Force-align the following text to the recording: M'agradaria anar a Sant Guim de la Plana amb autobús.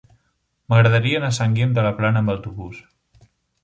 M'agradaria 0.73 1.21
anar 1.21 1.31
a 1.35 1.39
Sant 1.41 1.55
Guim 1.59 1.79
de 1.79 1.87
la 1.91 1.95
Plana 2.01 2.25
amb 2.27 2.39
autobús. 2.39 2.85